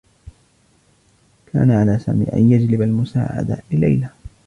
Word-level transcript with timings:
كان 1.53 1.71
على 1.71 1.99
سامي 1.99 2.25
أن 2.33 2.51
يجلب 2.51 2.81
المساعدة 2.81 3.57
لليلي. 3.71 4.07